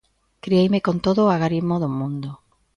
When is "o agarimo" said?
1.23-1.75